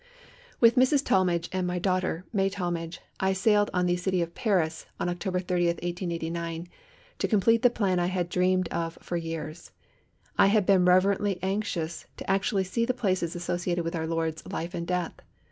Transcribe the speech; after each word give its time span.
With 0.59 0.77
Mrs. 0.77 1.05
Talmage 1.05 1.47
and 1.51 1.67
my 1.67 1.77
daughter, 1.77 2.25
May 2.33 2.49
Talmage, 2.49 3.01
I 3.19 3.33
sailed 3.33 3.69
on 3.71 3.85
the 3.85 3.95
"City 3.97 4.23
of 4.23 4.33
Paris," 4.33 4.87
on 4.99 5.09
October 5.09 5.39
30, 5.39 5.67
1889, 5.67 6.67
to 7.19 7.27
complete 7.27 7.61
the 7.61 7.69
plan 7.69 7.99
I 7.99 8.07
had 8.07 8.27
dreamed 8.27 8.67
of 8.69 8.97
for 8.99 9.15
years. 9.15 9.69
I 10.39 10.47
had 10.47 10.65
been 10.65 10.85
reverently 10.85 11.37
anxious 11.43 12.07
to 12.17 12.27
actually 12.27 12.63
see 12.63 12.83
the 12.83 12.95
places 12.95 13.35
associated 13.35 13.83
with 13.83 13.95
our 13.95 14.07
Lord's 14.07 14.43
life 14.47 14.73
and 14.73 14.87
death. 14.87 15.13